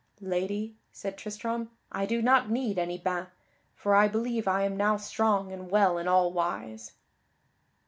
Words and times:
"Lady," 0.23 0.75
said 0.91 1.15
Tristram, 1.15 1.69
"I 1.91 2.07
do 2.07 2.23
not 2.23 2.49
need 2.49 2.79
any 2.79 2.97
bain, 2.97 3.27
for 3.75 3.93
I 3.93 4.07
believe 4.07 4.47
I 4.47 4.63
am 4.63 4.75
now 4.75 4.97
strong 4.97 5.51
and 5.51 5.69
well 5.69 5.99
in 5.99 6.07
all 6.07 6.33
wise." 6.33 6.93